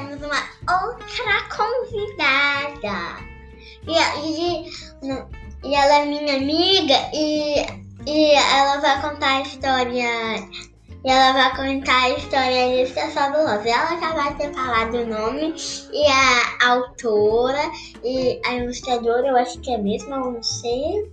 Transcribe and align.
temos 0.00 0.22
uma 0.22 0.42
outra 0.82 1.48
convidada. 1.54 3.30
E, 3.86 3.96
e, 4.26 4.70
e 5.64 5.74
ela 5.74 6.00
é 6.00 6.06
minha 6.06 6.36
amiga 6.36 6.94
e, 7.12 7.66
e 8.06 8.32
ela 8.32 8.80
vai 8.80 9.00
contar 9.02 9.36
a 9.36 9.42
história. 9.42 10.48
E 11.02 11.10
ela 11.10 11.32
vai 11.32 11.56
contar 11.56 12.02
a 12.02 12.10
história 12.10 12.68
de 12.68 12.82
Lista 12.82 13.08
Fabulosa. 13.10 13.68
Ela 13.68 13.98
já 13.98 14.12
vai 14.12 14.34
ter 14.34 14.52
falado 14.52 14.94
o 14.94 15.06
nome 15.06 15.54
e 15.92 16.06
a 16.06 16.72
autora 16.72 17.70
e 18.04 18.40
a 18.44 18.54
ilustradora, 18.54 19.28
eu 19.28 19.36
acho 19.36 19.58
que 19.60 19.72
é 19.72 19.78
mesmo, 19.78 20.14
eu 20.14 20.32
não 20.32 20.42
sei. 20.42 21.10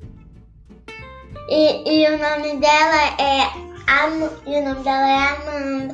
E, 1.49 2.03
e 2.03 2.07
o 2.09 2.17
nome 2.17 2.57
dela 2.57 3.15
é 3.17 3.43
Am 3.87 4.29
e 4.45 4.59
o 4.59 4.65
nome 4.65 4.83
dela 4.83 5.09
é 5.09 5.17
Amanda. 5.29 5.93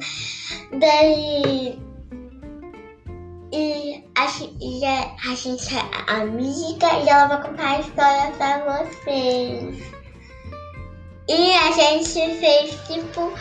Daí 0.79 1.79
e 3.53 4.03
a, 4.15 4.25
e 4.59 4.83
a, 4.83 5.15
a 5.31 5.35
gente 5.35 5.75
é 5.75 6.11
amiga 6.11 6.87
e 7.05 7.07
ela 7.07 7.27
vai 7.27 7.43
contar 7.43 7.69
a 7.69 7.79
história 7.79 8.31
pra 8.31 8.83
vocês. 8.83 9.77
E 11.29 11.53
a 11.53 11.71
gente 11.71 12.39
fez 12.39 12.79
tipo. 12.87 13.31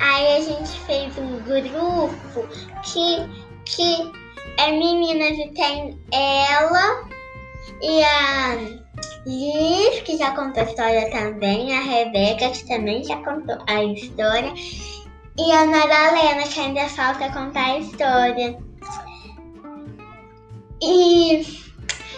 Aí 0.00 0.36
a 0.36 0.40
gente 0.40 0.80
fez 0.80 1.16
um 1.18 1.38
grupo 1.42 2.48
que, 2.82 3.46
que 3.66 4.12
é 4.58 4.70
meninas 4.72 5.38
e 5.38 5.48
tem 5.50 6.00
ela 6.10 7.06
e 7.82 8.02
a 8.02 8.54
Liz, 9.26 10.00
que 10.00 10.16
já 10.16 10.32
contou 10.32 10.62
a 10.62 10.66
história 10.66 11.10
também, 11.10 11.76
a 11.76 11.80
Rebeca, 11.80 12.50
que 12.50 12.66
também 12.66 13.04
já 13.04 13.16
contou 13.18 13.58
a 13.68 13.84
história, 13.84 14.52
e 15.38 15.52
a 15.52 15.66
Madalena, 15.66 16.42
que 16.42 16.58
ainda 16.58 16.88
falta 16.88 17.30
contar 17.30 17.66
a 17.66 17.78
história. 17.78 18.71
E 20.84 21.46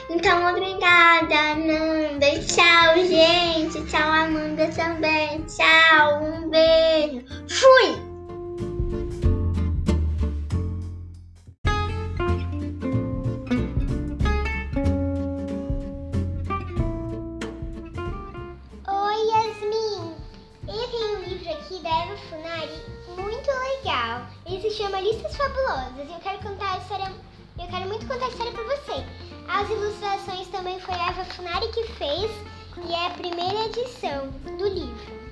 então 0.08 0.48
obrigada, 0.48 1.52
Amanda. 1.52 2.26
Tchau, 2.46 2.96
gente. 2.96 3.84
Tchau, 3.90 4.10
Amanda 4.10 4.68
também. 4.68 5.44
Tchau, 5.44 6.24
um 6.24 6.48
beijo. 6.48 7.26
Fui! 7.46 8.14
Da 21.82 22.16
Funari 22.30 22.80
muito 23.08 23.50
legal. 23.50 24.26
Ele 24.46 24.60
se 24.62 24.70
chama 24.70 25.00
Listas 25.00 25.36
Fabulosas 25.36 26.08
e 26.08 26.12
eu 26.12 26.20
quero 26.20 26.38
contar 26.38 26.74
a 26.74 26.78
história 26.78 27.12
eu 27.64 27.70
quero 27.70 27.88
muito 27.88 28.06
contar 28.06 28.26
a 28.26 28.28
história 28.28 28.52
para 28.52 28.64
você. 28.64 29.04
As 29.48 29.70
ilustrações 29.70 30.48
também 30.48 30.78
foi 30.80 30.94
a 30.94 31.08
Eva 31.08 31.24
Funari 31.24 31.66
que 31.68 31.84
fez 31.94 32.30
e 32.86 32.92
é 32.92 33.06
a 33.06 33.10
primeira 33.10 33.66
edição 33.66 34.28
do 34.58 34.68
livro. 34.68 35.24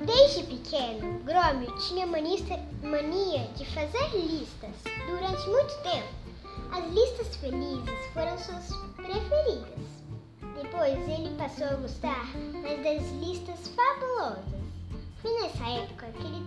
Desde 0.00 0.44
pequeno, 0.44 1.18
Grômio 1.24 1.70
tinha 1.80 2.06
mania 2.06 3.46
de 3.56 3.66
fazer 3.66 4.08
listas. 4.14 4.74
Durante 5.06 5.48
muito 5.50 5.82
tempo, 5.82 6.08
as 6.72 6.84
listas 6.94 7.36
felizes 7.36 8.06
foram 8.14 8.38
suas 8.38 8.70
preferidas. 8.96 9.88
Depois 10.62 10.96
ele 11.08 11.36
passou 11.36 11.66
a 11.66 11.74
gostar 11.74 12.26
mais 12.62 12.82
das 12.82 13.10
listas 13.20 13.68
fabulosas. 13.68 14.44
Foi 15.20 15.32
nessa 15.42 15.68
época 15.68 16.06
que 16.12 16.24
ele 16.24 16.46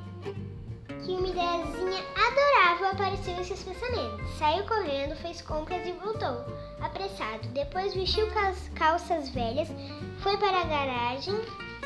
que 1.03 1.11
uma 1.11 1.27
ideiazinha 1.27 2.03
adorável 2.15 2.87
apareceu 2.89 3.33
em 3.33 3.43
seus 3.43 3.63
pensamentos. 3.63 4.29
Saiu 4.37 4.63
correndo, 4.65 5.15
fez 5.15 5.41
compras 5.41 5.85
e 5.85 5.91
voltou, 5.93 6.45
apressado. 6.79 7.47
Depois 7.49 7.93
vestiu 7.93 8.27
calças 8.75 9.29
velhas, 9.29 9.67
foi 10.19 10.37
para 10.37 10.61
a 10.61 10.65
garagem, 10.65 11.35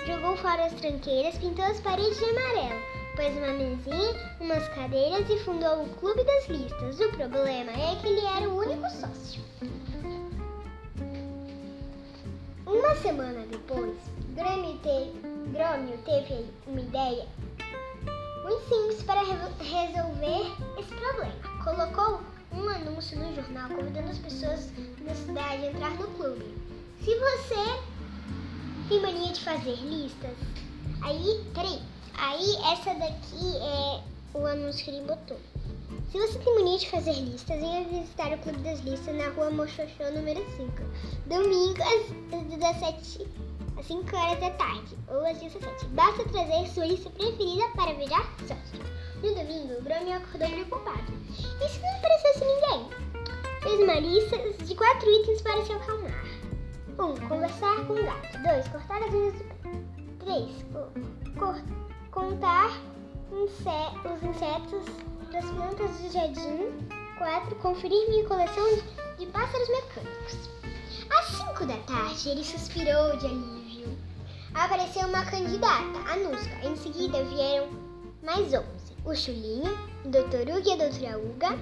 jogou 0.06 0.36
fora 0.38 0.66
as 0.66 0.74
tranqueiras, 0.74 1.38
pintou 1.38 1.66
as 1.66 1.80
paredes 1.80 2.18
de 2.18 2.26
amarelo, 2.26 2.82
pôs 3.16 3.38
uma 3.38 3.54
mesinha, 3.54 4.38
umas 4.42 4.68
cadeiras 4.70 5.30
e 5.30 5.40
fundou 5.40 5.84
o 5.84 5.90
Clube 5.96 6.24
das 6.24 6.48
Listas. 6.48 7.00
O 7.00 7.10
problema 7.12 7.72
é 7.72 7.98
que 8.02 8.08
ele 8.08 8.26
era 8.26 8.50
o 8.50 8.58
único 8.58 8.90
sócio. 8.90 9.44
Uma 12.66 12.96
semana 12.96 13.46
depois, 13.50 13.96
Grêmio 14.36 14.78
Grêmio 15.52 15.98
teve 16.00 16.46
uma 16.68 16.82
ideia 16.82 17.26
muito 18.46 18.70
simples 18.70 19.02
para 19.02 19.24
resolver 19.24 20.56
esse 20.78 20.94
problema. 20.94 21.34
Colocou 21.64 22.22
um 22.54 22.70
anúncio 22.70 23.18
no 23.18 23.34
jornal 23.34 23.70
convidando 23.70 24.12
as 24.12 24.20
pessoas 24.20 24.72
da 25.04 25.16
cidade 25.16 25.66
a 25.66 25.72
entrar 25.72 25.90
no 25.96 26.08
clube. 26.10 26.46
Se 27.04 27.16
você 27.16 27.80
tem 28.88 29.02
mania 29.02 29.34
de 29.34 29.42
fazer 29.42 29.76
listas, 29.78 30.38
aí, 31.02 31.44
peraí, 31.56 31.82
aí 32.20 32.56
essa 32.72 32.94
daqui 32.94 33.58
é 33.58 34.04
o 34.38 34.46
anúncio 34.46 34.86
que 34.86 34.92
ele 34.92 35.08
botou. 35.08 35.40
Se 36.12 36.20
você 36.20 36.38
tem 36.38 36.54
mania 36.54 36.78
de 36.78 36.88
fazer 36.88 37.14
listas, 37.14 37.60
venha 37.60 37.84
visitar 37.86 38.32
o 38.32 38.38
Clube 38.38 38.60
das 38.60 38.80
Listas 38.82 39.16
na 39.16 39.30
rua 39.30 39.50
Mochochô, 39.50 40.12
número 40.14 40.46
5, 40.56 40.72
domingo 41.26 41.82
às 41.82 42.46
17 42.48 43.02
às 43.02 43.45
5 43.88 44.16
horas 44.16 44.40
da 44.40 44.50
tarde 44.52 44.98
ou 45.08 45.26
às 45.26 45.38
17. 45.38 45.86
Basta 45.90 46.24
trazer 46.30 46.68
sua 46.70 46.88
lista 46.88 47.10
preferida 47.12 47.68
para 47.76 47.94
virar 47.94 48.26
sócio. 48.40 48.84
No 49.22 49.36
domingo, 49.36 49.74
o 49.78 49.82
Bromio 49.84 50.18
acordou 50.18 50.50
preocupado. 50.50 51.14
E 51.30 51.70
se 51.70 51.80
não 51.82 51.96
aparecesse 51.96 52.46
ninguém? 52.46 52.90
Fez 53.62 53.80
uma 53.80 54.00
lista 54.00 54.38
de 54.64 54.76
quatro 54.76 55.10
itens 55.10 55.42
para 55.42 55.64
se 55.66 55.72
acalmar. 55.72 56.26
1. 56.98 57.04
Um, 57.04 57.16
conversar 57.28 57.86
com 57.86 57.94
o 57.94 58.04
gato. 58.04 58.42
2. 58.44 58.68
Cortar 58.70 59.04
as 59.04 59.14
unhas 59.14 59.34
do 59.34 59.44
pé. 59.44 59.70
3. 60.20 60.66
Contar 62.12 62.72
inse 63.32 63.70
os 64.06 64.24
insetos 64.24 64.86
das 65.32 65.46
plantas 65.46 65.92
do 66.00 66.12
jardim. 66.12 66.88
4. 67.20 67.56
Conferir 67.58 68.10
minha 68.10 68.28
coleção 68.28 68.66
de 69.20 69.26
pássaros 69.28 69.70
mecânicos. 69.70 70.50
Às 71.20 71.26
5 71.26 71.66
da 71.66 71.78
tarde, 71.78 72.30
ele 72.30 72.44
suspirou 72.44 73.18
de 73.18 73.28
alívio 73.28 73.65
apareceu 74.56 75.08
uma 75.08 75.26
candidata, 75.26 76.00
a 76.08 76.16
Nusca. 76.16 76.56
Em 76.64 76.76
seguida 76.78 77.24
vieram 77.26 77.68
mais 78.24 78.48
onze. 78.48 78.96
O 79.04 79.14
Chulinho, 79.14 79.78
o 80.04 80.10
Dr. 80.10 80.50
Hugo 80.50 80.68
e 80.68 80.72
a 80.72 80.78
Doutora 80.78 81.20
Uga, 81.20 81.60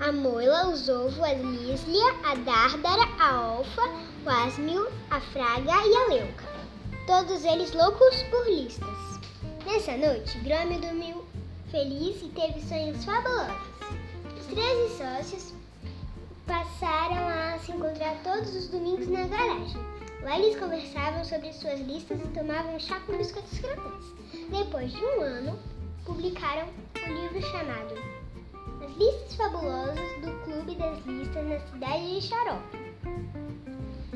a 0.00 0.12
Moila, 0.12 0.68
o 0.68 0.76
Zovo, 0.76 1.22
a 1.22 1.32
Líslia, 1.34 2.14
a 2.24 2.34
Dárdara, 2.36 3.02
a 3.18 3.56
Olfa, 3.56 3.82
o 4.24 4.30
Asmil, 4.30 4.86
a 5.10 5.20
Fraga 5.20 5.86
e 5.86 5.94
a 5.94 6.06
Leuca. 6.08 6.44
Todos 7.06 7.44
eles 7.44 7.72
loucos 7.74 8.22
por 8.30 8.46
listas. 8.46 9.20
Nessa 9.66 9.96
noite, 9.96 10.38
Grômio 10.38 10.80
dormiu 10.80 11.24
feliz 11.70 12.22
e 12.22 12.28
teve 12.28 12.60
sonhos 12.62 13.04
fabulosos. 13.04 13.70
Os 14.38 14.46
13 14.46 14.96
sócios 14.96 15.54
passaram 16.46 17.28
a 17.28 17.58
se 17.58 17.72
encontrar 17.72 18.16
todos 18.24 18.54
os 18.54 18.68
domingos 18.68 19.08
na 19.08 19.26
garagem. 19.26 19.99
Lá 20.22 20.38
eles 20.38 20.58
conversavam 20.58 21.24
sobre 21.24 21.52
suas 21.52 21.80
listas 21.80 22.20
e 22.20 22.28
tomavam 22.28 22.78
chá 22.78 23.00
com 23.00 23.16
biscoitos 23.16 23.58
crocantes. 23.58 24.08
Depois 24.50 24.92
de 24.92 25.02
um 25.02 25.22
ano, 25.22 25.58
publicaram 26.04 26.66
o 26.66 27.10
um 27.10 27.22
livro 27.22 27.40
chamado 27.50 27.94
As 28.84 28.96
Listas 28.98 29.34
Fabulosas 29.34 30.20
do 30.20 30.32
Clube 30.44 30.74
das 30.74 31.04
Listas 31.06 31.46
na 31.46 31.58
cidade 31.60 32.20
de 32.20 32.26
Xarope. 32.26 32.80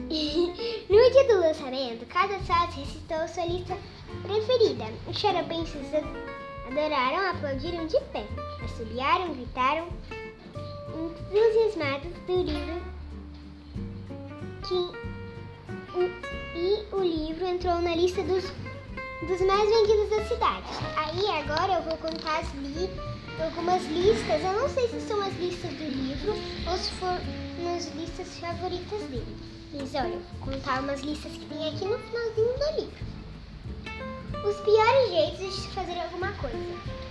no 0.91 1.11
dia 1.11 1.25
do 1.27 1.41
lançamento, 1.41 2.07
cada 2.07 2.39
sócio 2.41 2.85
recitou 2.85 3.27
sua 3.27 3.47
lista 3.47 3.77
preferida. 4.23 4.85
Os 5.09 5.19
xaropenses 5.19 5.89
adoraram, 6.69 7.31
aplaudiram 7.31 7.87
de 7.87 7.99
pé, 8.13 8.27
assobiaram, 8.63 9.33
gritaram, 9.33 9.89
entusiasmados 10.95 12.13
do 12.27 12.43
livro 12.43 12.83
que 14.69 15.04
e 16.01 16.85
o 16.93 17.01
livro 17.01 17.47
entrou 17.47 17.81
na 17.81 17.95
lista 17.95 18.23
dos, 18.23 18.45
dos 19.29 19.41
mais 19.43 19.69
vendidos 19.69 20.11
da 20.11 20.25
cidade. 20.25 20.67
Aí 20.97 21.27
agora 21.43 21.75
eu 21.75 21.83
vou 21.83 21.97
contar 21.99 22.41
as 22.41 22.53
li, 22.55 22.91
algumas 23.41 23.85
listas. 23.85 24.43
Eu 24.43 24.53
não 24.61 24.69
sei 24.69 24.89
se 24.89 25.01
são 25.03 25.21
as 25.23 25.35
listas 25.35 25.71
do 25.71 25.85
livro 25.85 26.35
ou 26.69 26.77
se 26.77 26.91
foram 26.93 27.77
as 27.77 27.95
listas 27.95 28.39
favoritas 28.39 29.01
dele. 29.03 29.37
Mas 29.73 29.95
olha, 29.95 30.19
vou 30.41 30.53
contar 30.53 30.81
umas 30.81 31.01
listas 31.01 31.33
que 31.33 31.47
tem 31.47 31.69
aqui 31.69 31.85
no 31.85 31.99
finalzinho 31.99 32.59
do 32.59 32.81
livro. 32.81 33.15
Os 34.49 34.57
piores 34.61 35.11
jeitos 35.11 35.63
de 35.63 35.69
fazer 35.69 35.99
alguma 36.01 36.33
coisa. 36.33 36.57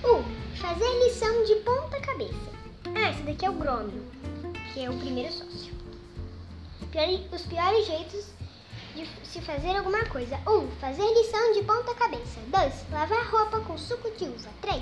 1. 0.04 0.08
Um, 0.08 0.24
fazer 0.56 1.06
lição 1.06 1.44
de 1.46 1.56
ponta 1.58 2.00
cabeça. 2.02 2.54
Ah, 2.96 3.10
esse 3.12 3.24
daqui 3.24 3.46
é 3.46 3.50
o 3.50 3.54
Grômio, 3.54 4.04
que 4.74 4.82
é 4.82 4.90
o 4.90 4.98
primeiro 4.98 5.32
sócio. 5.32 5.74
Os 7.32 7.42
piores 7.48 7.88
jeitos 7.88 8.33
de 8.96 9.08
se 9.28 9.42
fazer 9.42 9.76
alguma 9.76 10.06
coisa. 10.06 10.40
1. 10.48 10.52
Um, 10.52 10.72
fazer 10.80 11.04
lição 11.04 11.54
de 11.54 11.64
ponta 11.64 11.94
cabeça. 11.96 12.40
2. 12.48 12.74
Lavar 12.92 13.32
roupa 13.32 13.60
com 13.62 13.78
suco 13.78 14.10
de 14.12 14.26
uva. 14.26 14.50
3. 14.62 14.82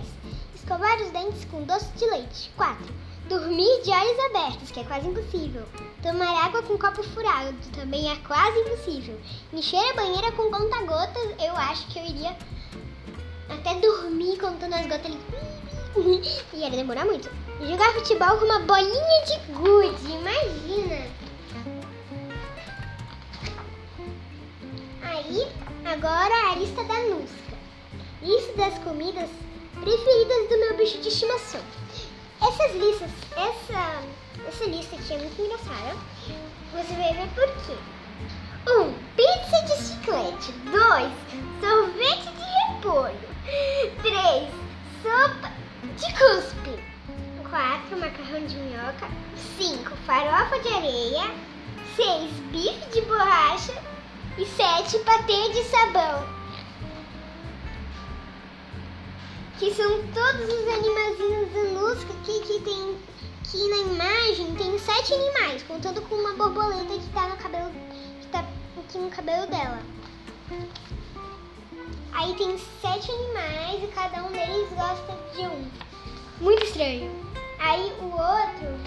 Escovar 0.55 1.01
os 1.01 1.11
dentes 1.11 1.45
com 1.45 1.63
doce 1.63 1.87
de 1.95 2.05
leite. 2.05 2.51
4. 2.55 2.85
Dormir 3.29 3.81
de 3.83 3.91
olhos 3.91 4.19
abertos, 4.25 4.71
que 4.71 4.79
é 4.81 4.83
quase 4.83 5.07
impossível. 5.07 5.63
Tomar 6.01 6.45
água 6.45 6.61
com 6.63 6.77
copo 6.77 7.01
furado, 7.01 7.55
também 7.73 8.11
é 8.11 8.15
quase 8.27 8.59
impossível. 8.59 9.17
Encher 9.53 9.79
a 9.91 9.93
banheira 9.93 10.31
com 10.33 10.51
conta-gotas, 10.51 11.35
eu 11.39 11.55
acho 11.55 11.87
que 11.87 11.99
eu 11.99 12.05
iria 12.05 12.35
até 13.49 13.75
dormir 13.75 14.37
contando 14.37 14.73
as 14.73 14.85
gotas 14.87 15.05
ali. 15.05 16.21
E 16.53 16.57
ia 16.59 16.69
demorar 16.69 17.05
muito. 17.05 17.29
Jogar 17.61 17.93
futebol 17.93 18.37
com 18.37 18.45
uma 18.45 18.59
bolinha 18.59 19.25
de 19.25 19.53
gude, 19.53 20.11
imagina! 20.11 21.20
Agora 25.85 26.51
a 26.51 26.55
lista 26.55 26.83
da 26.83 26.99
Nusca. 27.03 27.57
Lista 28.21 28.53
das 28.57 28.77
comidas 28.79 29.29
preferidas 29.79 30.49
do 30.49 30.59
meu 30.59 30.77
bicho 30.77 30.99
de 30.99 31.07
estimação. 31.07 31.61
Essas 32.41 32.75
listas, 32.75 33.09
essa, 33.37 34.03
essa 34.45 34.65
lista 34.65 34.95
aqui 34.97 35.13
é 35.13 35.17
muito 35.17 35.41
engraçada. 35.41 35.95
Você 36.73 36.93
vai 36.95 37.13
ver 37.13 37.29
por 37.33 37.47
quê. 37.65 37.77
Todos 60.41 60.55
os 60.55 60.67
animaizinhos 60.67 61.53
da 61.53 61.79
Lusca 61.79 62.13
aqui 62.13 62.39
que 62.41 62.59
tem. 62.61 62.97
Que 63.43 63.69
na 63.69 63.77
imagem 63.77 64.55
tem 64.55 64.79
sete 64.79 65.13
animais, 65.13 65.61
contando 65.63 66.01
com 66.03 66.15
uma 66.15 66.33
borboleta 66.33 66.97
que 66.97 67.09
tá 67.13 67.27
no 67.27 67.37
cabelo. 67.37 67.71
que 68.21 68.27
tá 68.27 68.45
aqui 68.79 68.97
no 68.97 69.09
cabelo 69.09 69.45
dela. 69.47 69.79
Aí 72.13 72.33
tem 72.35 72.57
sete 72.81 73.11
animais 73.11 73.83
e 73.83 73.87
cada 73.87 74.23
um 74.23 74.31
deles 74.31 74.69
gosta 74.69 75.17
de 75.35 75.41
um. 75.41 75.69
Muito 76.39 76.63
estranho. 76.63 77.11
Aí 77.59 77.93
o 77.99 78.05
outro 78.05 78.79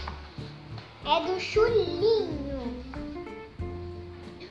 é 1.04 1.20
do 1.30 1.38
chulinho. 1.38 2.84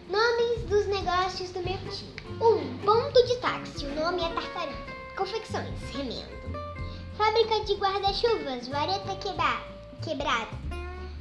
Nomes 0.09 0.63
dos 0.69 0.85
negócios 0.87 1.49
do 1.51 1.59
meu 1.63 1.77
tio. 1.89 2.07
Um, 2.39 2.77
ponto 2.77 3.25
de 3.25 3.35
táxi. 3.37 3.85
O 3.85 3.95
nome 3.95 4.23
é 4.23 4.29
tartaruga. 4.29 4.93
Confecções, 5.17 5.79
remendo. 5.91 6.42
Fábrica 7.17 7.59
de 7.65 7.73
guarda-chuvas, 7.75 8.67
vareta 8.67 9.15
quebra, 9.15 9.61
quebrada. 10.03 10.47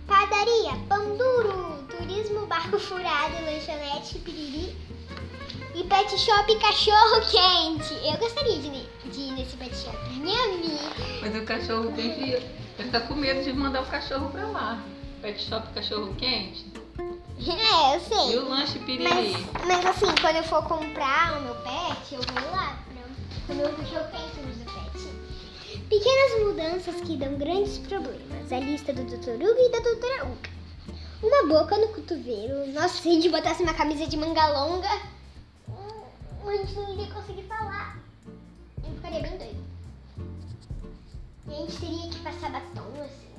Padaria, 0.07 0.73
pão 0.89 1.17
duro. 1.17 1.83
Turismo, 1.91 2.47
barco 2.47 2.79
furado, 2.79 3.35
lanchonete, 3.45 4.19
piriri. 4.21 4.77
E 5.75 5.85
pet 5.85 6.19
shop, 6.19 6.59
cachorro 6.59 7.21
quente. 7.31 7.95
Eu 8.07 8.19
gostaria 8.19 8.59
de, 8.59 8.71
de 9.11 9.21
ir 9.21 9.33
nesse 9.33 9.57
pet 9.57 9.75
shop. 9.77 9.97
Minha 10.11 10.43
amiga. 10.45 11.21
Mas 11.21 11.37
o 11.37 11.45
cachorro 11.45 11.93
quente 11.93 12.31
vai 12.77 12.87
ficar 12.87 13.01
com 13.03 13.15
medo 13.15 13.43
de 13.43 13.53
mandar 13.53 13.83
o 13.83 13.87
cachorro 13.87 14.31
pra 14.31 14.47
lá. 14.49 14.83
Pet 15.21 15.41
shop 15.43 15.73
cachorro 15.75 16.15
quente. 16.17 16.73
É, 16.99 17.95
eu 17.95 17.99
E 17.99 18.01
sei. 18.01 18.39
o 18.39 18.49
lanche 18.49 18.79
piriri. 18.81 19.09
Mas, 19.09 19.67
mas 19.67 19.87
assim, 19.87 20.15
quando 20.21 20.37
eu 20.37 20.45
for 20.45 20.63
comprar 20.65 21.39
o 21.39 21.43
meu 21.43 21.55
pet, 21.57 22.15
eu 22.15 22.21
vou 22.21 22.51
lá. 22.53 22.79
Pra, 23.47 23.55
o 23.55 23.57
meu 23.59 23.69
cachorro 23.73 24.07
quente. 24.11 24.52
Pequenas 25.93 26.41
mudanças 26.43 26.97
que 27.03 27.19
dão 27.19 27.37
grandes 27.37 27.77
problemas. 27.77 28.51
A 28.51 28.59
lista 28.59 28.95
do 28.95 29.05
Dr. 29.05 29.35
Hugo 29.35 29.59
e 29.59 29.71
da 29.71 29.81
Doutora 29.81 30.25
Uca. 30.25 30.51
Uma 31.23 31.47
boca 31.47 31.77
no 31.77 31.89
cotovelo. 31.89 32.67
Nossa, 32.73 33.03
se 33.03 33.11
a 33.11 33.13
gente 33.13 33.29
botasse 33.29 33.63
uma 33.63 33.75
camisa 33.75 34.07
de 34.07 34.17
manga 34.17 34.59
longa, 34.59 34.89
hum, 35.69 36.05
a 36.49 36.57
gente 36.57 36.73
não 36.77 36.95
iria 36.95 37.13
conseguir 37.13 37.43
falar. 37.43 37.99
Eu 38.83 38.95
ficaria 38.95 39.21
bem 39.21 39.37
doido. 39.37 39.63
E 41.49 41.53
a 41.53 41.57
gente 41.57 41.79
teria 41.79 42.09
que 42.09 42.21
passar 42.21 42.51
batom 42.51 43.03
assim. 43.03 43.37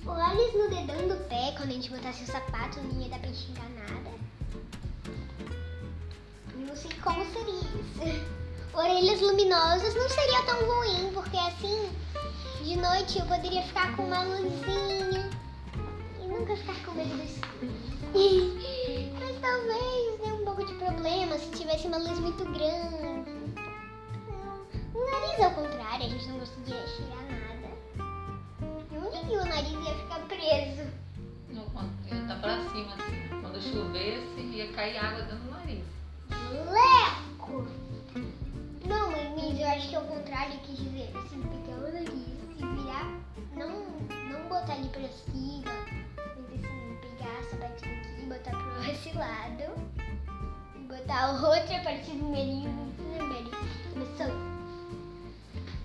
Olhos 0.06 0.54
no 0.54 0.70
dedão 0.70 1.08
do 1.08 1.16
pé, 1.28 1.52
quando 1.58 1.68
a 1.68 1.74
gente 1.74 1.90
botasse 1.90 2.24
o 2.24 2.26
sapato, 2.26 2.80
não 2.80 3.02
ia 3.02 3.10
dar 3.10 3.18
pra 3.18 3.28
enxergar 3.28 3.68
nada. 3.68 4.12
Não 6.56 6.74
sei 6.74 6.90
como 7.02 7.22
seria 7.26 7.52
isso. 7.52 8.45
Orelhas 8.76 9.22
luminosas 9.22 9.94
não 9.94 10.06
seria 10.06 10.42
tão 10.42 10.60
ruim, 10.66 11.10
porque 11.14 11.38
assim, 11.38 11.90
de 12.62 12.76
noite 12.76 13.18
eu 13.18 13.24
poderia 13.24 13.62
ficar 13.62 13.96
com 13.96 14.02
uma 14.02 14.22
luzinha 14.22 15.30
e 16.20 16.26
nunca 16.26 16.54
ficar 16.58 16.84
com 16.84 16.92
medo 16.92 17.16
do 17.16 17.22
escuro. 17.22 17.72
Mas 19.18 19.40
talvez 19.40 20.20
dê 20.20 20.30
um 20.30 20.44
pouco 20.44 20.66
de 20.66 20.74
problema 20.74 21.38
se 21.38 21.50
tivesse 21.52 21.86
uma 21.86 21.96
luz 21.96 22.18
muito 22.18 22.44
grande. 22.44 23.30
O 24.94 25.10
nariz 25.10 25.40
ao 25.40 25.50
contrário, 25.52 26.04
a 26.04 26.08
gente 26.10 26.28
não 26.28 26.40
conseguia 26.40 26.76
enxergar 26.84 27.22
nada. 27.30 27.68
Onde 28.92 29.26
que 29.26 29.36
o 29.36 29.44
nariz 29.46 29.72
ia 29.72 29.94
ficar 29.94 30.20
preso? 30.28 30.86
Quando 31.72 31.92
Ia 32.12 32.26
tá 32.28 32.34
pra 32.36 32.60
cima 32.70 32.94
assim. 32.94 33.40
Quando 33.40 33.62
chovesse, 33.62 34.40
ia 34.40 34.70
cair 34.72 34.98
água 34.98 35.22
dentro 35.22 35.44
do 35.44 35.50
nariz. 35.50 35.84
Leco! 36.52 37.05
Que 39.96 39.98
é 39.98 40.00
o 40.00 40.04
contrário 40.04 40.58
quis 40.60 40.76
dizer. 40.76 41.10
Assim, 41.16 41.42
pegar 41.42 41.78
o 41.78 41.92
nariz 41.92 42.10
e 42.10 42.82
virar. 42.82 43.10
Não, 43.54 43.86
não 44.30 44.48
botar 44.48 44.74
ali 44.74 44.88
pra 44.88 45.08
cima. 45.08 45.72
Mas 46.16 46.64
assim, 46.64 46.98
pegar 47.00 47.40
essa 47.40 47.56
parte 47.56 47.84
aqui 47.84 48.22
e 48.22 48.26
botar 48.26 48.50
pro 48.50 48.84
esse 48.92 49.12
lado. 49.16 49.72
Botar 50.86 51.32
outra 51.32 51.78
parte 51.82 52.10
do 52.10 52.28
nariz 52.30 52.64
no 52.64 53.26
nariz. 53.26 53.50
Começou. 53.92 54.56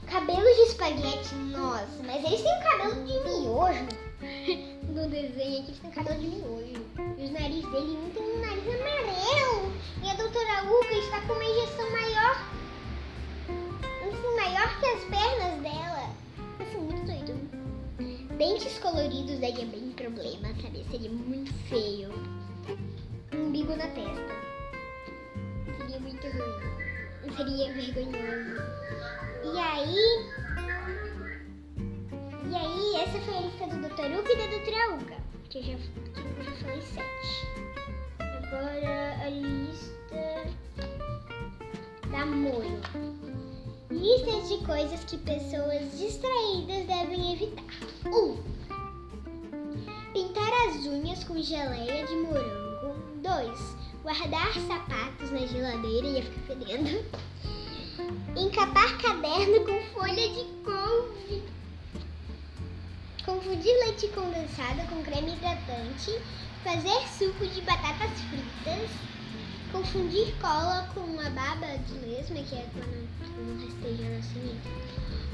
Cabelos 0.07 0.55
de 0.55 0.61
espaguete, 0.63 1.35
nossa, 1.35 2.03
mas 2.05 2.25
eles 2.25 2.41
têm 2.41 2.59
cabelo 2.63 3.05
de 3.05 3.19
miojo. 3.19 4.01
No 4.91 5.07
desenho 5.07 5.61
aqui 5.61 5.69
eles 5.69 5.79
têm 5.79 5.91
cabelo 5.91 6.19
de 6.19 6.27
miojo. 6.27 6.85
E 7.17 7.23
os 7.23 7.31
nariz 7.31 7.65
dele 7.71 7.97
não 7.97 8.09
tem 8.09 8.23
um 8.23 8.41
nariz 8.41 8.67
amarelo. 8.67 9.71
E 10.03 10.09
a 10.09 10.13
doutora 10.15 10.69
Uca 10.69 10.93
está 10.95 11.21
com 11.21 11.33
uma 11.33 11.45
injeção 11.45 11.89
maior. 11.91 12.60
Que 14.79 14.85
as 14.85 15.03
pernas 15.03 15.61
dela. 15.61 16.09
Assim, 16.59 16.77
muito 16.77 17.05
doido. 17.05 17.33
Dentes 18.37 18.79
coloridos 18.79 19.39
daria 19.39 19.65
bem 19.65 19.91
problema, 19.91 20.47
sabe? 20.61 20.85
Seria 20.89 21.11
muito 21.11 21.53
feio. 21.69 22.09
Umbigo 23.33 23.75
na 23.75 23.87
testa. 23.87 24.33
Seria 25.77 25.99
muito 25.99 26.27
ruim. 26.27 27.35
Seria 27.35 27.73
vergonhoso. 27.73 28.61
E 29.43 29.59
aí. 29.59 30.31
E 32.49 32.55
aí, 32.55 32.95
essa 33.01 33.19
foi 33.19 33.37
a 33.37 33.41
lista 33.41 33.67
do 33.67 33.77
Dr. 33.77 34.19
Uca 34.19 34.33
e 34.33 34.37
da 34.37 34.47
Doutora 34.47 34.95
Uca. 34.95 35.17
Que 35.49 35.57
eu 35.59 35.63
já, 35.63 35.77
que 35.77 36.19
eu 36.19 36.43
já 36.43 36.51
falei 36.51 36.81
sete. 36.81 37.47
Agora 38.19 39.17
a 39.21 39.29
lista 39.29 40.21
da 42.09 42.25
Moio. 42.25 43.20
Listas 44.01 44.49
de 44.49 44.65
coisas 44.65 45.03
que 45.03 45.15
pessoas 45.15 45.95
distraídas 45.95 46.87
devem 46.87 47.33
evitar. 47.33 47.63
1. 48.03 48.09
Um, 48.09 48.37
pintar 50.11 50.51
as 50.67 50.87
unhas 50.87 51.23
com 51.23 51.39
geleia 51.39 52.03
de 52.07 52.15
morango. 52.15 52.95
2. 53.21 53.59
Guardar 54.01 54.51
sapatos 54.53 55.29
na 55.29 55.45
geladeira 55.45 56.07
e 56.07 56.15
ia 56.15 56.23
ficar 56.23 56.41
fedendo. 56.47 57.05
Encapar 58.35 58.97
caderno 58.97 59.63
com 59.67 59.79
folha 59.93 60.29
de 60.29 60.45
couve. 60.63 61.43
Confundir 63.23 63.85
leite 63.85 64.07
condensado 64.07 64.81
com 64.89 65.03
creme 65.03 65.33
hidratante. 65.33 66.19
Fazer 66.63 67.07
suco 67.07 67.45
de 67.45 67.61
batatas 67.61 68.19
fritas. 68.19 69.10
Confundir 69.71 70.33
cola 70.41 70.87
com 70.93 70.99
uma 70.99 71.29
baba 71.29 71.77
de 71.87 71.93
lesma, 72.05 72.43
que 72.43 72.55
é 72.55 72.65
quando 72.73 73.07
um 73.39 73.63
rastejando 73.63 74.19
assim. 74.19 74.59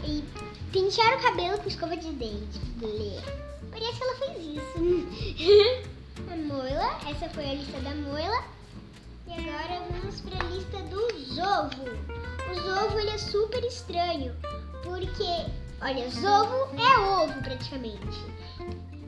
E 0.06 0.24
pintar 0.72 1.18
o 1.18 1.22
cabelo 1.22 1.58
com 1.58 1.68
escova 1.68 1.98
de 1.98 2.12
dente. 2.12 2.60
Blé. 2.76 3.22
Parece 3.72 3.98
que 3.98 4.04
ela 4.04 4.16
fez 4.16 4.58
isso. 4.58 5.98
a 6.32 6.36
Moila, 6.36 7.00
essa 7.10 7.30
foi 7.30 7.50
a 7.50 7.54
lista 7.56 7.80
da 7.80 7.96
Moila. 7.96 8.44
E 9.28 9.32
agora 9.34 9.84
vamos 9.92 10.22
para 10.22 10.40
a 10.40 10.50
lista 10.50 10.78
do 10.84 11.34
Zovo. 11.34 11.84
O 12.50 12.56
Zovo 12.56 13.00
ele 13.00 13.10
é 13.10 13.18
super 13.18 13.64
estranho, 13.64 14.36
porque, 14.84 15.52
olha, 15.82 16.10
Zovo 16.10 16.70
é 16.78 17.00
ovo 17.00 17.42
praticamente. 17.42 18.20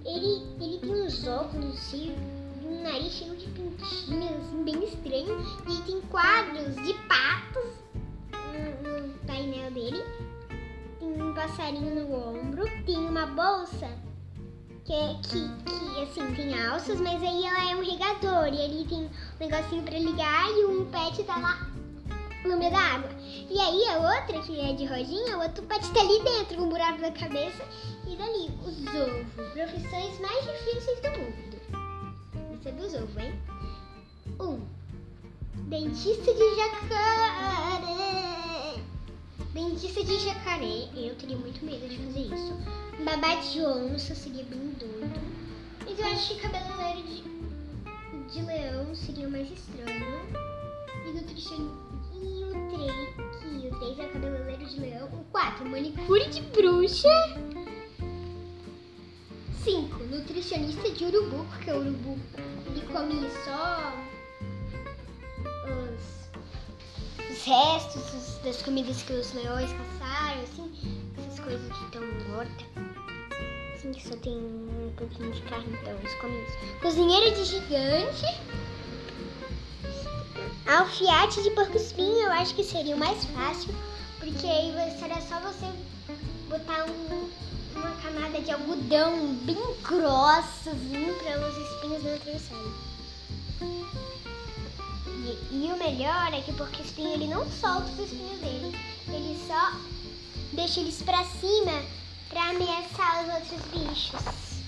Ele, 0.05 0.43
ele 0.59 0.79
tem 0.79 0.91
uns 0.91 1.25
óculos 1.27 1.77
assim, 1.77 2.15
um 2.63 2.83
nariz 2.83 3.13
cheio 3.13 3.35
de 3.35 3.47
assim, 3.83 4.63
bem 4.63 4.83
estranho. 4.83 5.39
E 5.67 5.81
tem 5.83 6.01
quadros 6.01 6.75
de 6.75 6.93
patos 7.07 7.69
no, 8.53 8.89
no- 8.89 9.19
passarinho 11.39 11.95
no 11.95 12.13
ombro, 12.15 12.63
tem 12.85 12.97
uma 12.97 13.25
bolsa 13.25 13.87
que, 14.83 14.93
que, 15.23 15.39
que 15.63 16.03
assim, 16.03 16.33
tem 16.35 16.67
alças, 16.67 16.99
mas 16.99 17.21
aí 17.23 17.45
ela 17.45 17.71
é 17.71 17.75
um 17.75 17.83
regador 17.83 18.47
e 18.53 18.61
ali 18.61 18.85
tem 18.85 19.05
um 19.05 19.09
negocinho 19.39 19.83
pra 19.83 19.97
ligar 19.97 20.49
e 20.49 20.65
um 20.65 20.85
pet 20.91 21.23
tá 21.23 21.37
lá 21.37 21.67
no 22.43 22.57
meio 22.57 22.71
da 22.71 22.79
água. 22.79 23.09
E 23.49 23.59
aí 23.59 23.83
a 23.89 23.97
outra, 23.99 24.41
que 24.41 24.59
é 24.59 24.73
de 24.73 24.85
rodinha, 24.85 25.37
o 25.37 25.41
outro 25.41 25.63
pet 25.63 25.89
tá 25.91 26.01
ali 26.01 26.23
dentro 26.23 26.57
com 26.57 26.63
um 26.63 26.69
buraco 26.69 26.99
na 26.99 27.11
cabeça 27.11 27.63
e 28.05 28.15
dali 28.15 28.49
os 28.65 28.85
ovos. 28.87 29.53
Profissões 29.53 30.19
mais 30.19 30.43
difíceis 30.45 30.99
do 31.01 31.09
mundo. 31.19 32.55
Isso 32.59 32.67
é 32.67 32.71
dos 32.73 32.93
ovos, 32.95 33.17
hein? 33.17 33.33
Um. 34.39 34.61
Dentista 35.67 36.33
de 36.33 36.55
jacaré. 36.55 37.99
Dentista 39.53 40.01
de 40.01 40.17
jacaré. 40.19 40.87
Eu 40.95 41.13
teria 41.15 41.35
muito 41.35 41.65
medo 41.65 41.89
de 41.89 41.97
fazer 41.97 42.33
isso. 42.33 42.57
De 43.51 43.61
onça 43.61 44.15
seria 44.15 44.45
bem 44.45 44.73
doido. 44.79 45.19
Mas 45.85 45.99
eu 45.99 46.05
acho 46.05 46.35
que 46.35 46.41
cabeleireiro 46.41 47.07
de, 47.07 47.23
de 48.33 48.41
leão 48.45 48.95
seria 48.95 49.27
o 49.27 49.31
mais 49.31 49.51
estranho. 49.51 50.21
E 51.05 51.11
nutricionista. 51.11 51.89
O 52.13 52.51
3, 52.75 52.91
que 53.41 53.67
o 53.67 53.79
3 53.79 53.99
é 53.99 54.07
cabeleireiro 54.07 54.65
de 54.65 54.79
leão. 54.79 55.07
O 55.07 55.23
4, 55.31 55.69
manicure 55.69 56.29
de 56.29 56.41
bruxa. 56.41 57.09
5, 59.63 60.03
nutricionista 60.05 60.89
de 60.89 61.03
urubu, 61.05 61.45
porque 61.45 61.71
o 61.71 61.79
urubu 61.79 62.17
ele 62.67 62.85
come 62.93 63.29
só 63.43 63.93
os, 67.39 67.41
os 67.41 67.45
restos 67.45 68.13
os- 68.13 68.37
das 68.43 68.61
comidas 68.61 69.01
que 69.03 69.13
os 69.13 69.33
leões 69.33 69.69
caçaram, 69.71 70.41
assim, 70.43 70.71
essas 71.17 71.39
coisas 71.39 71.71
que 71.71 71.83
estão 71.85 72.01
mortas. 72.29 72.65
Assim, 73.75 73.91
que 73.91 74.07
só 74.07 74.15
tem 74.17 74.33
um 74.37 74.91
pouquinho 74.97 75.31
de 75.31 75.41
carne, 75.43 75.77
então 75.81 75.93
eles 75.93 76.13
comem 76.15 76.41
isso. 76.43 76.79
Cozinheiro 76.81 77.35
de 77.35 77.45
gigante. 77.45 78.25
Alfiate 80.67 81.41
de 81.41 81.51
porco 81.51 81.77
espinho, 81.77 82.25
eu 82.25 82.31
acho 82.31 82.53
que 82.55 82.63
seria 82.63 82.95
o 82.95 82.99
mais 82.99 83.25
fácil, 83.25 83.73
porque 84.19 84.45
aí 84.45 84.73
seria 84.99 85.21
só 85.21 85.39
você 85.39 85.65
botar 86.49 86.85
um- 86.85 87.29
uma 87.75 87.91
camada 88.01 88.39
de 88.41 88.51
algodão 88.51 89.33
bem 89.45 89.57
grossa, 89.81 90.71
assim, 90.71 91.13
para 91.23 91.39
os 91.47 91.57
espinhos 91.57 92.03
não 92.03 92.13
atravessarem. 92.15 92.73
E, 95.19 95.37
e 95.51 95.71
o 95.71 95.77
melhor 95.77 96.33
é 96.33 96.41
que 96.41 96.51
o 96.51 96.53
porco 96.53 96.81
espinho 96.81 97.13
ele 97.13 97.27
não 97.27 97.49
solta 97.49 97.91
os 97.91 97.99
espinhos 97.99 98.39
dele, 98.39 98.77
ele 99.07 99.39
só 99.47 99.73
deixa 100.53 100.79
eles 100.79 101.01
pra 101.01 101.23
cima 101.25 101.83
pra 102.29 102.49
ameaçar 102.49 103.23
os 103.23 103.33
outros 103.33 103.61
bichos. 103.71 104.59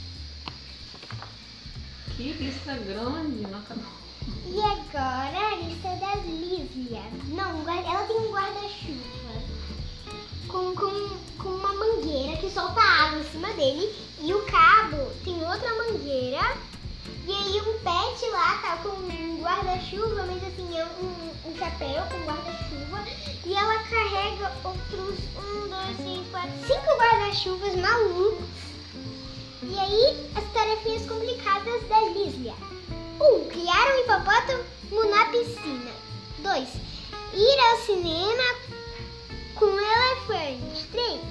Que 2.16 2.34
lista 2.34 2.74
grande, 2.76 3.48
não 3.50 3.60
acabou. 3.60 4.02
E 4.46 4.60
agora 4.60 5.54
a 5.54 5.56
lista 5.56 5.96
da 5.96 6.16
Lísia. 6.16 7.02
Não, 7.30 7.62
ela 7.70 8.06
tem 8.06 8.18
um 8.18 8.32
guarda-chuva 8.32 9.42
com, 10.48 10.76
com, 10.76 11.18
com 11.38 11.50
uma 11.50 11.74
mangueira 11.74 12.38
que 12.38 12.52
solta 12.52 12.82
água 12.82 13.20
em 13.20 13.32
cima 13.32 13.48
dele. 13.54 13.96
E 14.20 14.34
o 14.34 14.46
cabo 14.46 14.98
tem 15.24 15.36
outra 15.44 15.76
mangueira. 15.78 16.58
E 17.28 17.32
aí 17.32 17.62
um 17.62 17.78
pet 17.80 18.30
lá 18.32 18.58
tá 18.58 18.78
com 18.78 18.90
um 18.90 19.42
guarda-chuva, 19.42 20.26
mas 20.26 20.44
assim, 20.44 20.78
é 20.78 20.86
um, 20.86 21.50
um 21.52 21.58
chapéu 21.58 22.04
com 22.10 22.18
guarda-chuva. 22.26 23.06
E 23.46 23.54
ela 23.54 23.84
carrega 23.84 24.52
outros 24.64 25.20
um, 25.38 25.70
dois, 25.70 25.98
três, 25.98 26.28
quatro, 26.32 26.52
cinco 26.66 26.98
guarda-chuvas 26.98 27.76
malucos. 27.76 28.46
E 29.64 29.78
aí 29.78 30.32
as 30.36 30.52
tarefinhas 30.52 31.06
complicadas 31.06 31.88
da 31.88 32.02
Lísia. 32.10 32.54
1. 33.20 33.24
Um, 33.24 33.48
criar 33.50 33.94
um 33.94 34.00
hipopótamo 34.00 35.10
na 35.10 35.26
piscina. 35.26 35.92
2. 36.40 36.70
Ir 37.34 37.60
ao 37.60 37.78
cinema 37.86 38.44
com 39.56 39.66
um 39.66 39.80
elefante. 39.80 40.88
3. 40.88 41.22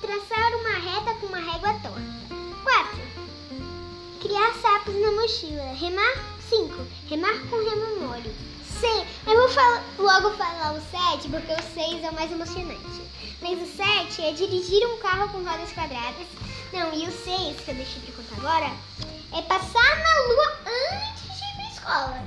traçar 0.00 0.54
uma 0.56 0.78
reta 0.78 1.14
com 1.20 1.26
uma 1.26 1.38
régua 1.38 1.72
torta. 1.80 2.26
4. 2.64 3.15
Criar 4.26 4.52
sapos 4.54 4.94
na 4.96 5.12
mochila. 5.12 5.72
Remar. 5.74 6.36
5. 6.48 6.74
Remar 7.08 7.38
com 7.48 7.56
remo 7.58 8.00
mole. 8.08 8.34
6. 8.80 9.06
Eu 9.26 9.36
vou 9.36 9.48
fal- 9.48 9.82
logo 9.98 10.30
falar 10.36 10.74
o 10.74 10.80
7 10.80 11.28
porque 11.28 11.52
o 11.52 11.62
6 11.74 12.02
é 12.04 12.10
o 12.10 12.14
mais 12.14 12.30
emocionante. 12.32 13.02
Mas 13.40 13.60
o 13.62 13.66
7 13.66 14.22
é 14.22 14.32
dirigir 14.32 14.84
um 14.88 14.98
carro 14.98 15.28
com 15.30 15.38
rodas 15.44 15.72
quadradas. 15.72 16.26
Não, 16.72 16.92
e 16.92 17.06
o 17.06 17.12
6, 17.12 17.60
que 17.60 17.70
eu 17.70 17.74
deixei 17.76 18.02
pra 18.02 18.14
contar 18.16 18.36
agora, 18.38 18.72
é 19.32 19.42
passar 19.42 19.96
na 19.98 20.20
lua 20.28 20.58
antes 20.66 21.22
de 21.38 21.44
ir 21.44 21.54
pra 21.56 21.68
escola. 21.72 22.22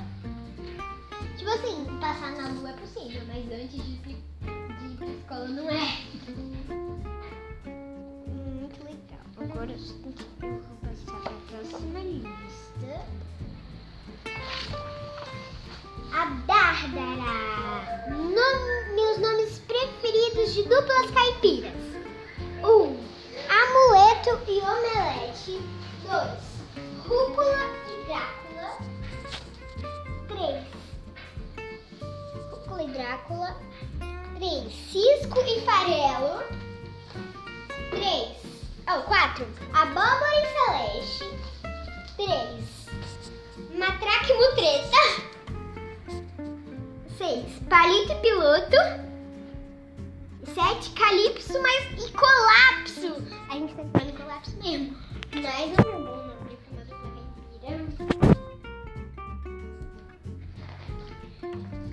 Tipo 1.36 1.50
assim, 1.50 1.84
passar 2.00 2.32
na 2.32 2.48
lua 2.48 2.70
é 2.70 2.72
possível, 2.74 3.22
mas 3.26 3.44
antes 3.52 3.84
de 3.84 3.92
ir, 3.92 4.00
pra- 4.02 4.76
de 4.78 4.86
ir 4.86 4.96
pra 4.96 5.06
escola 5.06 5.48
não 5.48 5.68
é. 5.70 5.98
Muito 7.66 8.84
legal. 8.84 9.24
Agora 9.38 9.70
eu 9.70 9.78
vou 9.78 10.76
passar 10.82 11.20
pra 11.20 11.32
próxima 11.70 12.00
lista. 12.00 13.06
A 16.12 16.26
Bárbara. 16.46 18.08
Nom 18.10 18.94
meus 18.94 19.18
nomes 19.18 19.58
preferidos 19.60 20.54
de 20.54 20.62
duplas 20.64 21.10
caipiras. 21.12 21.72
1. 22.62 22.66
Um, 22.66 22.98
amuleto 23.48 24.40
e 24.48 24.60
omelete. 24.60 25.60
2. 26.02 26.49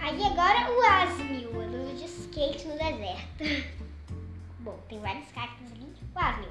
Aí 0.08 0.24
agora 0.24 0.72
o 0.72 0.82
Asmil, 0.82 1.62
andando 1.62 1.98
de 1.98 2.06
skate 2.06 2.66
no 2.66 2.78
deserto. 2.78 3.44
Bom, 4.60 4.80
tem 4.88 5.02
vários 5.02 5.30
cactos 5.34 5.70
ali. 5.74 5.94
O 6.16 6.18
Asmil. 6.18 6.50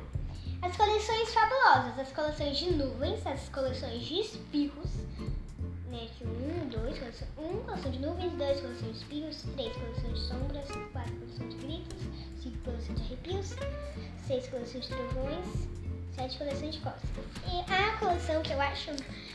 As 0.61 0.77
coleções 0.77 1.33
fabulosas, 1.33 1.99
as 1.99 2.13
coleções 2.13 2.59
de 2.59 2.73
nuvens, 2.73 3.27
as 3.27 3.49
coleções 3.49 4.05
de 4.05 4.21
espirros. 4.21 4.91
Né, 5.89 6.07
que 6.19 6.25
um, 6.27 6.69
dois, 6.69 6.99
coleção, 6.99 7.29
um, 7.39 7.65
coleção 7.65 7.91
de 7.93 7.99
nuvens, 7.99 8.33
dois, 8.35 8.61
coleção 8.61 8.93
de 8.93 8.99
espirros, 8.99 9.43
três, 9.55 9.73
coleção 9.75 10.13
de 10.13 10.21
sombras, 10.21 10.71
quatro, 10.93 11.15
coleção 11.15 11.49
de 11.49 11.57
gritos, 11.57 11.99
cinco, 12.43 12.59
coleção 12.59 12.95
de 12.95 13.03
arrepios, 13.05 13.55
seis, 14.27 14.49
coleção 14.49 14.81
de 14.83 14.89
trovões, 14.89 15.47
sete, 16.15 16.37
coleção 16.37 16.69
de 16.69 16.79
costas. 16.81 17.25
E 17.51 17.73
a 17.73 17.97
coleção 17.97 18.43
que 18.43 18.53
eu 18.53 18.61
acho, 18.61 18.91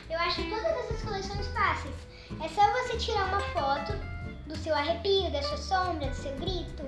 eu 0.08 0.18
acho 0.20 0.48
todas 0.48 0.64
essas 0.64 1.02
coleções 1.02 1.46
fáceis. 1.48 1.96
É 2.40 2.48
só 2.48 2.62
você 2.72 2.96
tirar 2.98 3.26
uma 3.26 3.40
foto 3.40 4.11
do 4.52 4.58
seu 4.58 4.74
arrepio, 4.74 5.30
da 5.30 5.42
sua 5.42 5.56
sombra, 5.56 6.08
do 6.08 6.14
seu 6.14 6.34
grito, 6.36 6.82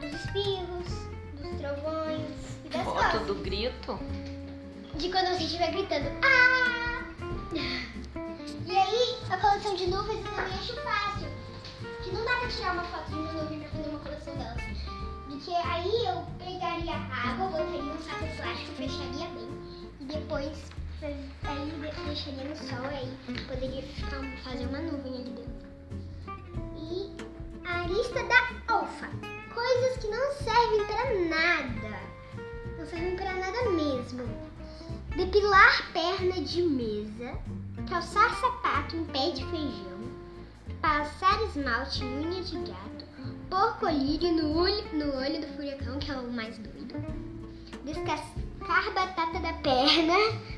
dos 0.00 0.12
espirros, 0.20 1.08
dos 1.40 1.58
trovões 1.60 2.30
e 2.64 2.68
das 2.68 2.82
Foto 2.84 2.96
costas. 3.02 3.26
do 3.26 3.34
grito. 3.36 3.98
De 4.96 5.08
quando 5.10 5.28
você 5.28 5.44
estiver 5.44 5.70
gritando 5.72 6.08
Ah! 6.22 7.04
E 8.66 8.76
aí, 8.78 9.18
a 9.30 9.36
coleção 9.38 9.74
de 9.76 9.86
nuvens 9.86 10.24
eu 10.24 10.32
também 10.34 10.54
acho 10.54 10.74
fácil. 10.82 11.28
Que 12.02 12.10
não 12.12 12.24
dá 12.24 12.32
pra 12.40 12.48
tirar 12.48 12.72
uma 12.72 12.82
foto 12.84 13.08
de 13.10 13.14
uma 13.14 13.32
nuvem 13.32 13.60
pra 13.60 13.68
fazer 13.70 13.88
uma 13.88 13.98
coleção 14.00 14.34
delas. 14.36 14.62
Porque 15.28 15.50
aí 15.52 16.06
eu 16.06 16.26
pegaria 16.38 16.94
água, 16.94 17.48
botaria 17.48 17.82
um 17.82 17.98
saco 18.02 18.26
plástico, 18.36 18.72
fecharia 18.76 19.28
bem. 19.28 19.48
E 20.00 20.04
depois 20.04 20.52
aí 21.02 21.70
de- 21.70 22.04
deixaria 22.04 22.44
no 22.44 22.56
sol, 22.56 22.86
aí 22.90 23.16
poderia 23.46 23.82
ficar, 23.82 24.20
fazer 24.44 24.66
uma 24.66 24.78
nuvem 24.80 25.14
ali 25.14 25.30
dentro. 25.30 25.45
Lista 27.86 28.22
da 28.24 28.74
alfa. 28.74 29.08
Coisas 29.54 29.98
que 29.98 30.08
não 30.08 30.32
servem 30.32 30.84
pra 30.86 31.04
nada. 31.28 32.00
Não 32.78 32.86
servem 32.86 33.16
pra 33.16 33.32
nada 33.32 33.70
mesmo. 33.70 34.22
Depilar 35.16 35.92
perna 35.92 36.40
de 36.42 36.62
mesa, 36.62 37.38
calçar 37.88 38.34
sapato 38.40 38.96
em 38.96 39.04
pé 39.06 39.30
de 39.30 39.44
feijão, 39.46 39.98
passar 40.82 41.42
esmalte 41.44 42.04
em 42.04 42.26
unha 42.26 42.42
de 42.42 42.56
gato, 42.58 43.04
porco-lírio 43.48 44.32
no 44.32 44.58
olho, 44.58 44.84
no 44.92 45.16
olho 45.16 45.40
do 45.40 45.46
furacão, 45.56 45.98
que 45.98 46.10
é 46.10 46.16
o 46.16 46.30
mais 46.30 46.58
doido. 46.58 47.02
Descascar 47.84 48.92
batata 48.92 49.38
da 49.38 49.52
perna. 49.54 50.14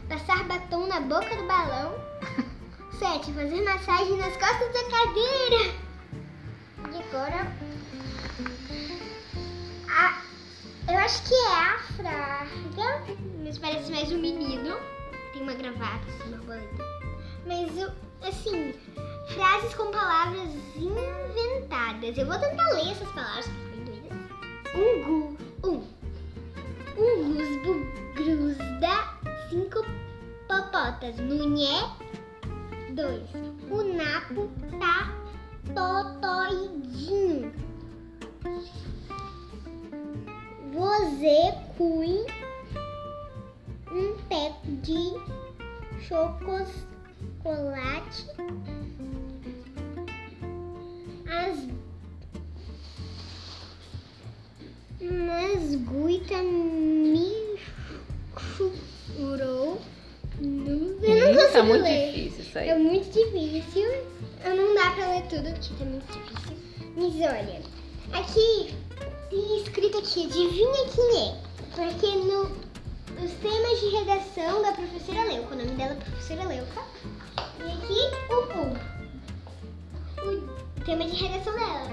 Passar 0.08 0.44
batom 0.44 0.86
na 0.86 1.00
boca 1.02 1.36
do 1.36 1.46
balão. 1.46 1.94
7. 2.98 3.32
Fazer 3.32 3.62
massagem 3.62 4.16
nas 4.16 4.36
costas 4.36 4.72
da 4.72 4.84
cadeira. 4.90 5.87
Agora. 7.18 7.52
a- 9.90 10.22
eu 10.88 10.98
acho 10.98 11.22
que 11.24 11.34
é 11.34 11.48
a 11.48 11.78
Fraga. 11.96 13.02
Mas 13.44 13.58
parece 13.58 13.90
mais 13.90 14.12
um 14.12 14.18
menino. 14.18 14.76
Tem 15.32 15.42
uma 15.42 15.54
gravata, 15.54 16.04
assim, 16.08 16.32
uma 16.32 16.38
boleta. 16.44 16.84
Mas, 17.44 17.76
eu, 17.76 17.90
assim, 18.22 18.72
frases 19.34 19.74
com 19.74 19.90
palavras 19.90 20.48
inventadas. 20.76 22.16
Eu 22.16 22.26
vou 22.26 22.38
tentar 22.38 22.68
ler 22.74 22.92
essas 22.92 23.10
palavras, 23.10 23.46
porque 23.48 23.80
eu 23.80 23.84
doida. 23.84 24.14
Um 24.76 25.02
gu. 25.02 25.36
Um. 25.64 25.98
Gusbo 26.94 27.74
gruda 28.14 29.16
cinco 29.50 29.84
popotas 30.46 31.16
no 31.16 31.48
nhé. 31.48 31.82
Dois. 32.92 33.28
O 33.70 33.82
napo 33.82 34.48
tá 34.78 35.27
totoidinho. 35.74 37.52
Você 40.72 41.54
cui 41.76 42.24
um 43.90 44.16
teco 44.28 44.66
de 44.82 45.12
chocolate. 46.06 46.78
As 51.26 51.58
Mas 55.00 55.74
Guita 55.76 56.42
me 56.42 57.58
churou. 58.38 59.80
Eu 60.40 60.46
não 60.46 61.32
Hum, 61.32 61.34
consigo 61.34 61.52
tá 61.52 61.62
muito 61.64 61.82
ler. 61.82 62.12
difícil 62.12 62.40
isso 62.44 62.58
É 62.58 62.72
aí. 62.72 62.78
muito 62.82 63.10
difícil. 63.10 63.88
Não 64.44 64.74
dá 64.74 64.90
pra 64.92 65.10
ler 65.10 65.22
tudo 65.28 65.48
aqui, 65.48 65.74
tá 65.74 65.84
muito 65.84 66.12
difícil. 66.12 66.56
Mas 66.96 67.14
olha, 67.14 67.62
aqui 68.12 68.74
tem 69.30 69.62
escrito 69.62 69.98
aqui, 69.98 70.26
adivinha 70.26 70.88
quem 70.94 71.18
é? 71.22 71.48
Porque 71.74 72.06
no, 72.06 72.42
os 73.22 73.32
temas 73.40 73.80
de 73.80 73.88
redação 73.88 74.62
da 74.62 74.72
professora 74.72 75.24
Leuca, 75.24 75.54
o 75.54 75.58
nome 75.58 75.72
dela 75.72 75.92
é 75.92 75.96
professora 75.96 76.44
Leuca. 76.44 76.82
E 77.58 77.64
aqui 77.72 78.00
o, 78.30 78.36
o, 78.58 80.30
o 80.30 80.84
tema 80.84 81.04
de 81.04 81.16
redação 81.16 81.52
dela. 81.52 81.88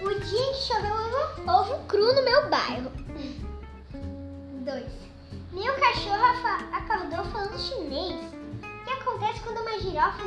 O, 0.00 0.08
dia 0.08 0.52
que 0.52 0.62
choveu 0.62 0.94
ovo, 0.94 1.50
ovo 1.50 1.84
cru 1.86 2.14
no 2.14 2.22
meu 2.22 2.48
bairro. 2.48 2.90
Dois. 4.64 4.92
Meu 5.52 5.74
cachorro 5.74 6.24
acordou 6.72 7.24
falando 7.26 7.58
chinês. 7.58 8.20
O 8.62 8.84
que 8.84 8.90
acontece 8.90 9.40
quando 9.40 9.60
uma 9.60 9.78
girafa, 9.80 10.22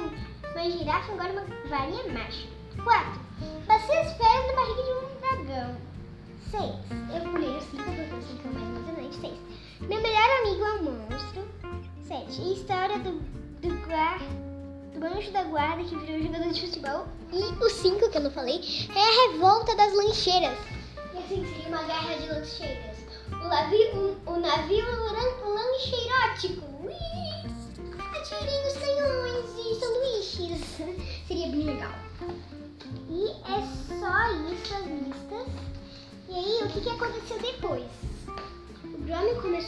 uma 0.56 0.72
girafa 0.72 1.12
engole 1.12 1.32
uma 1.32 1.70
varinha 1.70 2.14
macho? 2.14 2.48
4. 2.82 3.22
Passei 3.68 3.98
as 3.98 4.14
férias 4.14 4.48
na 4.48 4.54
barriga 4.54 4.84
de 4.84 4.92
um 4.92 5.20
dragão. 5.20 5.78
6. 6.50 6.64
Eu 7.14 7.32
pulei 7.32 7.50
o 7.50 7.62
5 7.62 7.84
porque 7.84 8.22
sei 8.22 8.38
que 8.38 8.48
é 8.48 8.52
o 8.52 8.54
mais 8.54 8.70
emocionante. 8.70 9.16
6. 9.18 9.34
Meu 9.82 10.02
melhor 10.02 10.30
amigo 10.40 10.64
é 10.64 10.74
um 10.76 10.84
monstro. 10.84 11.48
7. 12.04 12.54
História 12.54 13.00
do, 13.00 13.20
do, 13.62 13.86
guar, 13.86 14.20
do 14.94 15.06
anjo 15.06 15.32
da 15.32 15.44
guarda 15.44 15.84
que 15.84 15.96
virou 15.98 16.22
jogador 16.22 16.50
de 16.50 16.62
futebol. 16.62 17.08
E 17.34 17.44
o 17.62 17.70
5 17.70 18.10
que 18.10 18.18
eu 18.18 18.22
não 18.22 18.32
falei 18.32 18.62
é 18.96 19.00
a 19.00 19.32
revolta 19.32 19.76
das 19.76 19.94
lancheiras. 19.94 20.58
E 21.14 21.18
assim 21.18 21.46
seria 21.46 21.68
uma 21.68 21.84
guerra 21.84 22.16
de 22.16 22.28
lancheiras. 22.30 22.96
O, 23.30 23.48
lavi, 23.48 23.90
o, 23.94 24.32
o 24.32 24.40
navio 24.40 24.86
lan, 24.86 25.54
lancheirótico. 25.54 26.75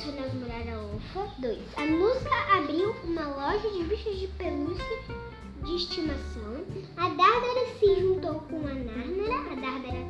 Grommy 0.08 0.13
começou 0.13 0.24
a 0.24 0.28
namorar 0.28 0.67
a 0.70 0.96
Ufa. 0.96 1.32
2. 1.39 1.60
A 1.76 1.86
Nuska 1.86 2.58
abriu 2.58 2.96
uma 3.04 3.28
loja 3.28 3.70
de 3.70 3.84
bichos 3.84 4.20
de 4.20 4.28
pelúcia 4.28 5.00
de 5.63 5.76
estimação. 5.76 6.65
A 6.96 7.10
Dárdara 7.10 7.78
se 7.80 8.00
juntou 8.00 8.39
com 8.41 8.58
a 8.60 8.74
Nárnara. 8.74 9.52
A 9.52 9.56
Dárdara 9.56 10.08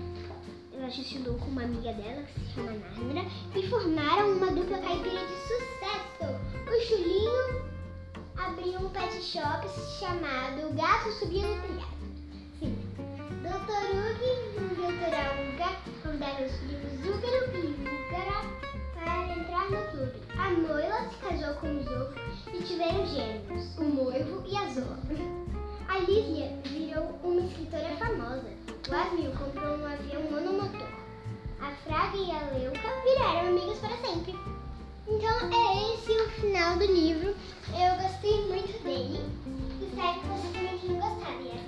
ela 0.73 0.91
se 0.91 1.03
juntou 1.03 1.35
com 1.35 1.45
uma 1.45 1.63
amiga 1.63 1.93
dela 1.93 2.23
que 2.23 2.39
se 2.39 2.53
chama 2.53 2.73
Nárnara. 2.73 3.27
E 3.55 3.67
formaram 3.69 4.33
uma 4.33 4.51
dupla 4.51 4.77
caipira 4.77 5.25
de 5.25 5.35
sucesso. 5.47 6.35
O 6.67 6.81
Chulinho 6.87 7.67
abriu 8.37 8.79
um 8.79 8.89
pet 8.89 9.21
shop 9.23 9.67
chamado 9.99 10.73
Gato 10.75 11.11
Subia 11.13 11.47
no 11.47 11.61
Telhado. 11.61 11.96
casou 21.87 22.09
e 22.53 22.63
tiveram 22.63 23.05
gêmeos, 23.05 23.77
o 23.77 23.83
Noivo 23.83 24.43
e 24.45 24.57
a 24.57 24.67
Zoa. 24.67 24.99
A 25.87 25.99
Lívia 25.99 26.51
virou 26.65 27.17
uma 27.23 27.41
escritora 27.41 27.95
famosa. 27.97 28.51
O 28.89 28.95
Asmil 28.95 29.31
comprou 29.31 29.77
um 29.77 29.85
avião 29.85 30.21
monomotor. 30.23 30.87
A 31.61 31.71
Fraga 31.83 32.17
e 32.17 32.31
a 32.31 32.39
Leuca 32.53 32.89
viraram 33.03 33.49
amigas 33.49 33.79
para 33.79 33.97
sempre. 33.97 34.35
Então 35.07 35.49
é 35.51 35.93
esse 35.93 36.11
o 36.11 36.29
final 36.41 36.77
do 36.77 36.85
livro. 36.85 37.35
Eu 37.69 38.03
gostei 38.03 38.47
muito 38.47 38.83
dele. 38.83 39.25
Espero 39.81 40.19
que 40.19 40.27
vocês 40.27 40.53
também 40.53 40.79
tenham 40.79 40.99
gostado. 40.99 41.66